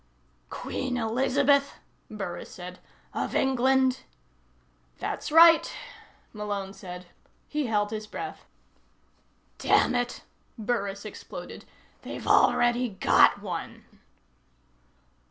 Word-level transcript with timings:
"Queen 0.49 0.97
Elizabeth?" 0.97 1.75
Burris 2.09 2.49
said. 2.49 2.79
"Of 3.13 3.35
England?" 3.35 3.99
"That's 4.97 5.31
right," 5.31 5.71
Malone 6.33 6.73
said. 6.73 7.05
He 7.47 7.67
held 7.67 7.91
his 7.91 8.07
breath. 8.07 8.43
"Damn 9.59 9.93
it," 9.93 10.23
Burris 10.57 11.05
exploded, 11.05 11.65
"they've 12.01 12.25
already 12.25 12.89
got 12.89 13.43
one!" 13.43 13.99